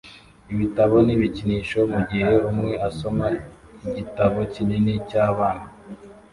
ibitabo 0.53 0.95
n 1.05 1.09
ibikinisho 1.15 1.79
mugihe 1.93 2.31
umwe 2.49 2.71
asoma 2.89 3.25
igitabo 3.87 4.39
kinini 4.53 4.93
cyabana 5.09 5.65